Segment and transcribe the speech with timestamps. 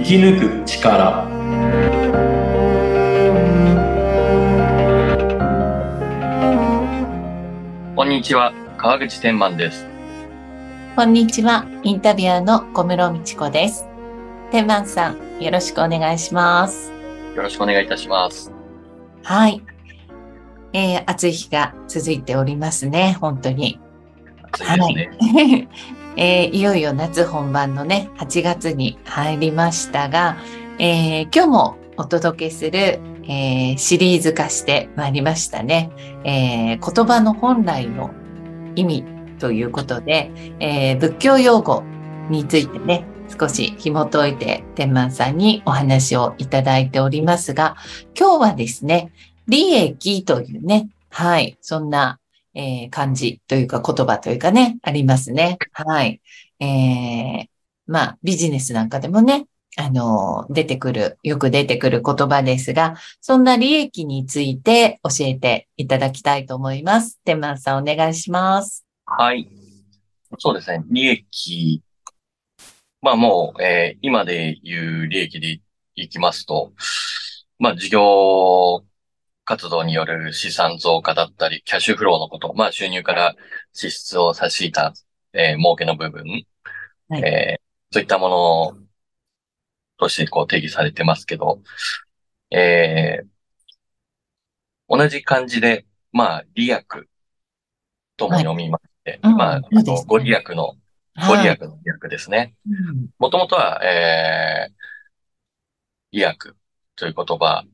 [0.00, 1.28] 生き抜く力
[7.94, 9.86] こんにちは、川口天満です。
[10.96, 11.66] こんにちは。
[11.82, 13.86] インタビュアーの小室美智子です。
[14.50, 16.90] 天満さん、よろしくお願いします。
[17.36, 18.50] よろしくお願いいたします。
[19.22, 19.62] はい。
[20.72, 23.18] えー、暑い日が続いておりますね。
[23.20, 23.78] 本当に。
[24.52, 25.08] 暑い。
[26.16, 30.36] えーいよいよ夏本番のね、8月に入りましたが、
[30.78, 35.90] えー今日もお届けする、えーシリーズ化してまいりましたね。
[36.24, 38.10] えー言葉の本来の
[38.74, 39.04] 意味
[39.38, 41.82] ということで、えー仏教用語
[42.28, 43.04] についてね、
[43.38, 47.76] 少し紐解いて天満さんにお話をいただいておりますが、
[48.18, 49.12] 今日はですね、
[49.48, 52.19] 利益というね、はい、そんな
[52.54, 55.58] えー漢字というか言葉というかね、ありますね。
[55.72, 56.20] はい。
[56.60, 57.48] えー
[57.86, 67.20] まあ、ビジネスなんかでもね、あの出てくる、よく出てくる言葉ですが、そんな利益について教えていただきたいと思います。
[67.24, 68.84] 天満さんお願いします。
[69.06, 69.48] はい。
[70.38, 70.84] そうですね。
[70.88, 71.82] 利益。
[73.02, 75.60] まあもう、えー今で言う利益で
[75.94, 76.72] いきますと、
[77.58, 78.84] まあ事業
[79.50, 83.34] 活動による資産増加だったり、キャッシュフローのこと、まあ収入から
[83.72, 84.94] 支出を差し引いた、
[85.32, 86.22] えー儲けの部分、
[87.08, 87.60] はいえー
[87.92, 88.78] そういったもの
[89.98, 91.60] としてこう定義されてますけど、
[92.52, 93.26] えー
[94.88, 96.84] 同じ漢字で、まあ、利益
[98.16, 99.60] とも読みまして、はいうんまあ、
[100.06, 100.74] ご利益の、
[101.28, 102.54] ご利益の利益ですね。
[102.68, 104.72] うんもともとは、えー、
[106.12, 106.36] 利益
[106.94, 107.64] という言葉。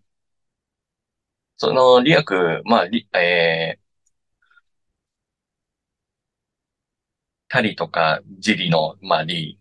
[1.56, 2.24] その利益、
[2.64, 3.80] まあ、利えー、
[7.48, 9.58] たりとか、じりの、まあ、利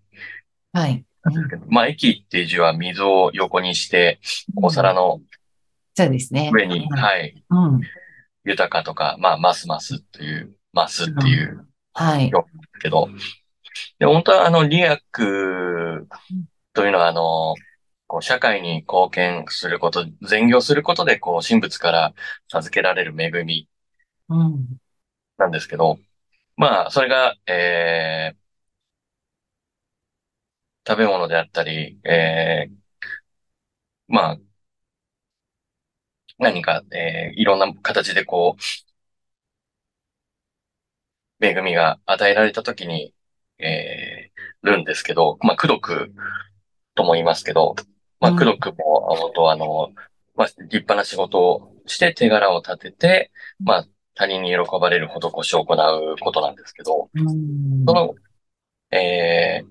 [0.74, 1.06] はい。
[1.24, 4.20] なんですけど、まあ、駅っていう字は水を横にして、
[4.56, 5.22] お皿の
[5.98, 6.52] そうですね。
[6.54, 7.02] 上に、はい。
[7.02, 7.82] はい、うん。
[8.44, 12.32] 豊かとか、まあ、ますますという、ますっていうはい。
[12.82, 13.08] けど、
[14.00, 15.00] で、本当はあの、利益
[16.74, 17.56] というのはあの、
[18.08, 22.14] こう、社会に貢献すること、善業することで、こう、神仏から
[22.48, 23.68] 授けられる恵み。
[25.38, 25.98] なんですけど、
[26.58, 28.38] まあ、それが、えー、
[30.88, 32.76] 食べ物であったり、えー、
[34.08, 34.38] まあ、
[36.38, 38.58] 何か、えー、いろんな形でこ
[41.40, 43.14] う、恵みが与えられたときに、
[43.60, 46.14] えー、るんですけど、まあ、功徳
[46.96, 47.76] とも言いますけど、
[48.20, 48.42] まあ、うん。
[48.42, 49.92] 功徳も、本当あの、
[50.36, 57.86] まあ、立派な仕事をして手柄を立てて、まあ、他人に喜ばれる施しを行うことなんですけど、うん。
[57.86, 58.16] その、
[58.92, 59.68] えー、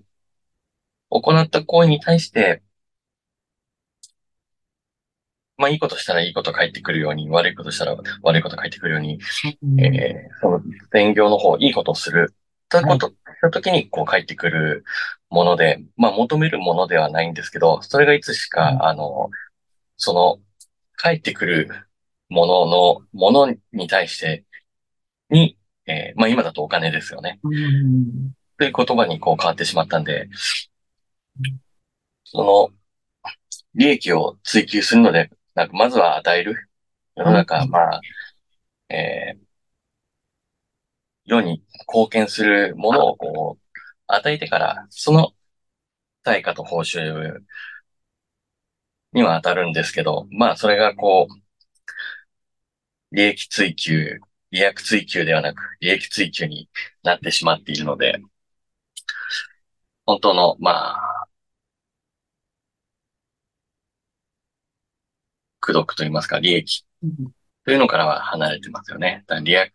[1.11, 2.63] 行った行為に対して、
[5.57, 9.19] まあ、いいことしたらいいこと返ってくるように、悪いことしたら悪いこと返ってくるように、
[9.63, 9.81] うん。
[9.81, 10.61] えー、その
[10.93, 12.35] 善行の方、いいことをする。
[12.69, 13.13] ということ、
[13.45, 14.85] したときに、こう返ってくる
[15.31, 19.31] もので、まあ、求めるものではないんですけど、それがいつしか、うんあの、
[19.97, 20.39] その、
[20.97, 21.69] 返ってくる
[22.29, 24.45] ものの、ものに対して、
[25.31, 27.41] に、えー、まあ、今だとお金ですよね。
[27.43, 30.29] うんという言葉にこう変わってしまったんで、
[32.25, 33.31] その、
[33.75, 36.69] 利益を追求するので、なんかまずは与える。
[37.17, 38.01] 世の中、うんまあ、
[38.89, 39.39] えー、
[41.27, 45.33] 世に貢献するものをこう、与えてから、その
[46.25, 47.41] 対価と報酬
[49.15, 54.21] には当たるんですけど、まあ、それがこう、利益追求、
[54.51, 56.69] 利益追求ではなく、利益追求に
[57.03, 58.21] なってしまっているので、
[60.07, 61.27] 本当の、まあ、
[65.61, 67.33] 苦毒と言いますか、利益うん
[67.65, 69.25] というのからは離れてますよね。
[69.27, 69.71] だから利益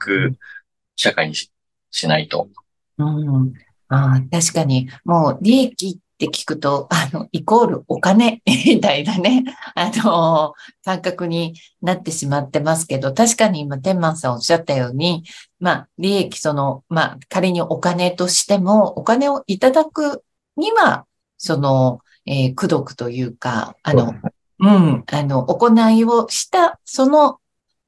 [1.00, 1.50] 社会にし
[1.92, 2.50] しないと。
[2.98, 3.54] うん。
[3.88, 10.54] ああ、確かに、もう利益って聞くと、あの、イコールお金 みたいなね、あの、
[10.84, 15.24] 感覚になってしまってますけど、確かに今、天満さんおっしゃったように、
[15.60, 20.24] まあ、利益、その、まあ、仮にお金としても、お金をいただく
[20.57, 21.06] には、
[21.38, 24.13] その、えー、功徳というか、あの、
[24.60, 27.38] うん、あの、行いをした、その、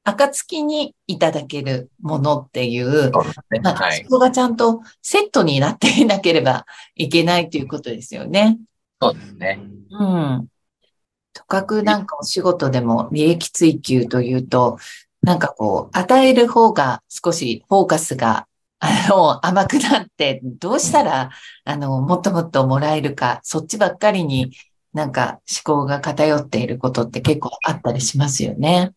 [0.04, 3.12] 暁にいただけるものっていう。
[3.62, 4.08] まあ、はいそ。
[4.08, 6.66] こがちゃんとセットになっていなければ
[6.96, 8.58] いけないということですよね。
[9.00, 9.60] そうですね。
[9.90, 10.48] うん。
[11.34, 14.78] とかくなんかお仕事でも利益追求というと、
[15.22, 18.46] なんかこう、与える方が少しフォーカスが、
[18.84, 21.30] あの、甘くなって、どうしたら、
[21.64, 24.50] あの、もっともっともらえるか、そっちばっかりに
[24.92, 28.92] なんか思考が偏っていることって結構あったりしますよね。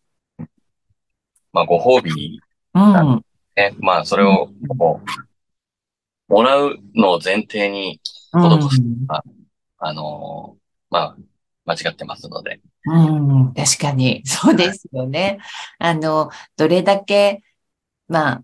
[1.56, 2.38] まあ、ご褒美、
[2.74, 3.24] うん。
[3.56, 3.74] ね。
[3.78, 5.00] まあ、それを、も
[6.28, 7.98] う、もらうのを前提に、
[8.34, 8.60] うん。
[8.60, 8.82] 施す
[9.78, 10.60] あのー
[10.90, 11.16] まあ、
[11.64, 12.60] 間違ってますので。
[12.84, 15.38] うん、確かに、そうですよね。
[15.78, 17.42] あの、どれだけ、
[18.06, 18.42] まあ、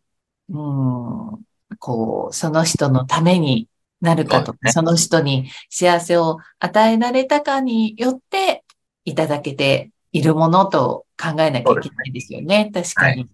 [0.49, 1.43] うん、
[1.79, 3.69] こう、その人のために
[4.01, 8.65] なるかとか、その人に幸せを与えられたかによって
[9.05, 12.71] いただけているものと考えなきゃいけないですよね。
[12.73, 13.29] 確かに。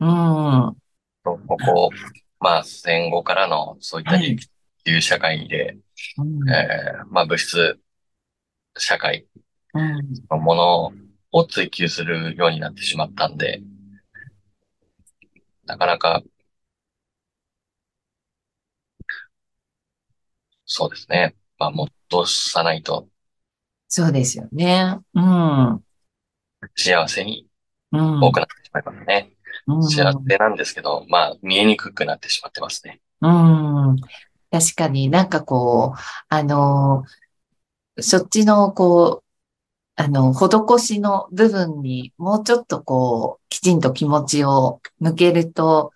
[0.00, 0.76] うん。
[1.24, 1.90] とここ、
[2.40, 4.36] まあ、戦後からの、そういったはい
[4.96, 5.78] う社会で、
[6.18, 7.78] うんえーまあ、物質
[8.76, 9.26] 社会
[9.72, 10.00] うん
[10.30, 10.92] のもの
[11.32, 13.62] を追求するようになってしまったんで、
[15.66, 16.22] なかなか、
[20.66, 21.34] そうですね。
[21.58, 21.90] まあ、戻
[22.26, 23.08] さないと
[23.88, 24.98] そうですよね。
[25.14, 25.83] うん。
[26.76, 27.46] 幸せに
[27.92, 28.20] うん。
[28.20, 29.30] 多くなってしまいますね。
[29.66, 33.00] うん幸せなんですけど、まあ、見えにくくなってしまってますね。
[33.20, 33.96] うん。
[34.50, 37.04] 確かになんかこう、あの、
[37.98, 39.24] そっちのこう、
[39.96, 45.92] あの、施しの部分にもうちょっとこう、きちんと気持ちを向けると、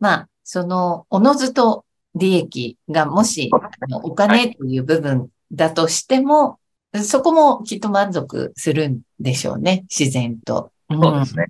[0.00, 6.58] まあ、その、おのずと利益がもし、あのお金という部分だとしても、
[7.02, 10.72] そこもきっと満足するんでしょうね、自然と。
[10.92, 11.46] んそうですね。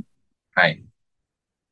[0.55, 0.85] はい。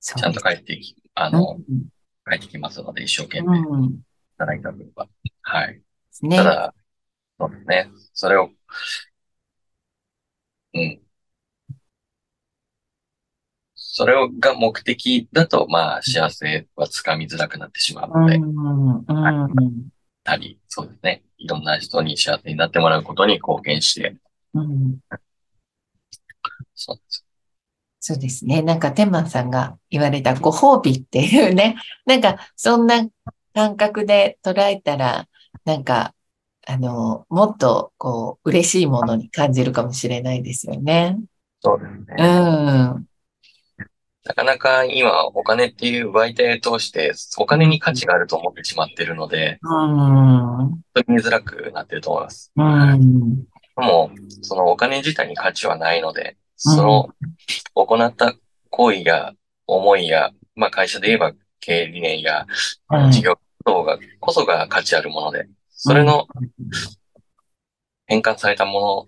[0.00, 1.84] ちゃんと帰ってき、あの、うん
[2.26, 4.00] 帰ってきますので、一生懸命いうん。
[4.38, 5.06] ただいた分は。
[5.42, 5.82] はい。
[6.22, 6.36] ね。
[6.38, 6.74] ただ、
[7.38, 7.90] そうですね。
[8.14, 8.50] それを、
[10.72, 11.00] うん。
[13.76, 19.04] それをが目的だと、まあ、幸せはつかみづらくなってしまううので、ん。
[19.06, 19.12] う
[19.60, 19.88] ん。
[20.24, 21.22] たり、そうですね。
[21.38, 24.16] いろんな人に幸せになってもらうことに貢献して、
[24.54, 24.98] うん。
[26.74, 27.24] そうです。
[28.00, 28.60] そうですね。
[28.62, 31.76] なんか、天満さんが言われたご褒美っていうね。
[32.04, 33.06] なんか、そんな
[33.54, 35.26] 感覚で捉えたら、
[35.64, 36.14] なんか、
[36.66, 41.18] あの、もっと、こう、嬉しいものに感じるかもしれないですよね。
[41.62, 42.24] そうですうね。
[42.26, 43.06] ん。
[44.26, 49.96] なかなか今、お金っていう媒体を通して、お金に価値があると思ってしまっているので、うん。
[49.96, 52.50] 本当に見づらくなってると思います。
[52.56, 53.44] うん。
[53.44, 54.10] でも、
[54.40, 57.08] そのお金自体に価値はないので、その
[57.74, 58.34] 行った
[58.70, 59.32] 行為や
[59.66, 62.46] 思いや、まあ会社で言えば経営理念や
[62.88, 66.26] はい事業動画こそが価値あるもので、それの
[68.06, 69.06] 変換されたもの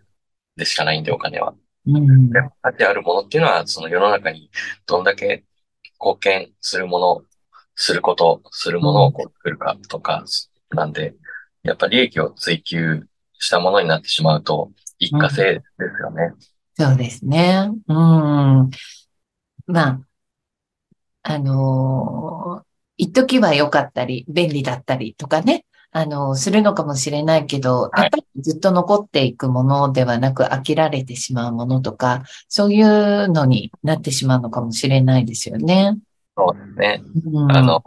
[0.57, 1.55] でしかないんで、お金は。
[1.87, 2.31] うん。
[2.31, 4.51] で価値あるものっていうのは、その世の中に
[4.87, 5.45] どんだけ
[6.01, 7.23] 貢献するもの、
[7.75, 10.25] すること、するものをこう作るかとか、
[10.71, 11.15] なんで、
[11.63, 13.07] やっぱ利益を追求
[13.39, 16.33] したものになってしまうと、一過性ですよね。
[16.79, 17.71] そうですね。
[17.89, 18.71] うん。
[19.67, 20.01] まあ、
[21.23, 22.67] あのー
[22.99, 25.67] 一時は良かったり、便利だったりとかね、
[25.97, 28.03] あのーするのかもしれないけど、はい。
[28.03, 35.97] やっぱりずっと残っていくものではなく飽きられてしまうものとか、そういうのになってしまうのかもしれないですよね。
[36.37, 37.03] そうですね。
[37.33, 37.83] うん、あの、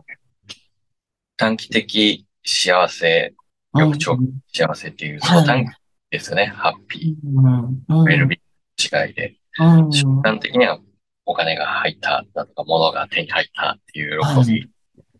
[1.37, 3.33] 短期的幸せ、
[3.73, 4.17] うん、翌長
[4.51, 5.41] 幸せっていう、そはい。
[5.41, 5.71] の短期
[6.09, 6.45] ですよね。
[6.47, 10.79] ハッピうん、うん、ー、ウェルビー違いで、うん、瞬間的には
[11.27, 14.67] お金が入っただとか、物が手に入ったっていう喜び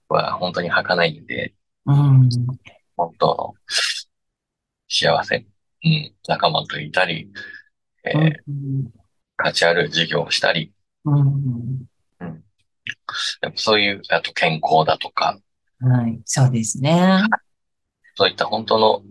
[0.07, 1.53] は本当に儚いんで、
[1.85, 2.29] うん、
[2.99, 3.53] 本当の
[4.89, 5.45] 幸せ、
[5.85, 7.29] うん、仲間といたり、
[8.03, 8.91] えーうん、
[9.37, 10.73] 価値ある事業をしたり、
[11.05, 11.85] うん、
[13.41, 15.39] やっぱそういう、あと健康だとか、
[15.79, 17.21] はい、そうですね。
[18.15, 19.01] そういった本当の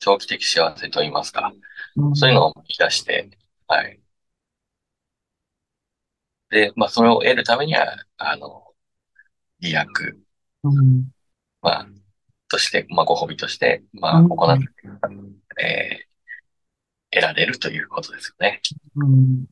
[0.00, 1.52] 長期的幸せといいますか、
[1.94, 2.16] うん。
[2.16, 3.30] そういうのを見出して、
[3.68, 4.00] はい。
[6.50, 8.64] で、まあ、それを得るためには、あの、
[9.60, 9.86] 利益、
[10.64, 11.10] うん。
[11.62, 11.86] まあ、
[12.48, 14.64] として、まあ、ご褒美として、まあ、うん行って、
[15.62, 16.06] えー
[17.10, 18.60] 得られるということですよね。
[18.96, 19.46] うん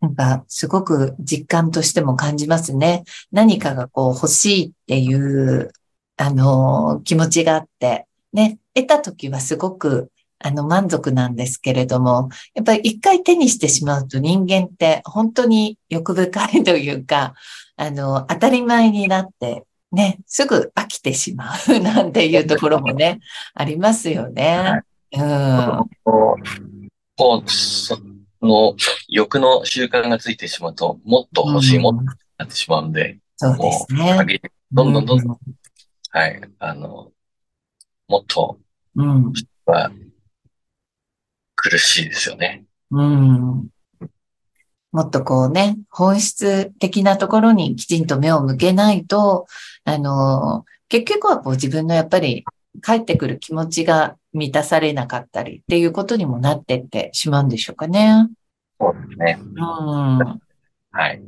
[0.00, 3.04] なんか、すごく実感としても感じますね。
[3.32, 5.72] 何かがこう欲しいっていう、
[6.18, 17.34] あの、気持ちがあって、ね、得た時はすごく、あの、満足なんですけれども、やっぱり一回手にしてしまうと人間って本当に欲深いというか、
[17.76, 19.64] あの、当たり前になって、
[19.94, 23.20] ね、すぐ飽きてしまう なんていうところもね、
[23.54, 24.82] ありますよね。
[25.12, 25.90] うん。
[27.16, 27.98] こう、そ
[28.42, 28.76] の
[29.08, 32.06] 欲の習慣がついてしまうと、もっと欲しいものに
[32.38, 34.40] なってしまうんで、そうですね。
[34.72, 35.38] どんどんどんどん、
[36.10, 37.12] はい、あの、
[38.08, 38.58] もっと
[38.96, 39.32] うん。
[39.66, 39.90] は
[41.56, 42.64] 苦しいですよね。
[42.90, 43.68] うん。
[44.94, 49.48] もっとこうね、本質的なところにきちんと目を向けないと、
[49.82, 52.44] あの、結局はこう自分のやっぱり
[52.80, 58.28] 帰ってくる気持ちが満たされなかったりっていうことにもなってってしまうんでしょうかね。
[58.80, 59.38] そうですね。
[59.40, 59.60] うん。
[59.60, 60.40] は
[61.08, 61.20] い。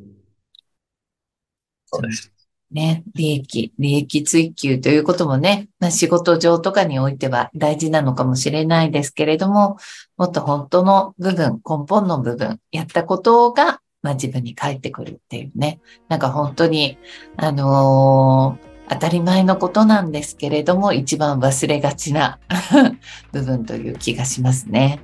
[1.87, 2.36] そうです。
[2.71, 9.77] ね、利益、利益追求ということもね、まあ、仕事上とかにおいては大事なのかもしれないですけれども、
[10.17, 16.99] もっと本当の部分、根本の部分、やったことが、まあ、自分に返ってくるっていうね、なんか本当に、
[17.37, 22.39] あのー当たり前のことなんですけれども、一番忘れがちな
[23.33, 25.01] 部分という気がしますね。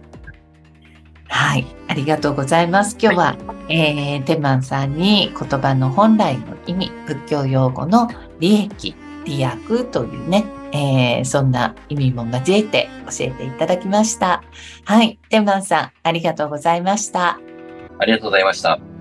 [1.33, 2.97] はい、ありがとうございます。
[3.01, 3.37] 今日は、
[3.71, 8.09] えー、テマンさんに言葉の本来の意味、仏教用語の
[8.39, 14.43] 利益、利益というね、えー、そんな意味も交えて教えていただきました。
[14.85, 17.41] はい、テマンさん、ありがとうございました。
[17.99, 18.92] ありがとうございました。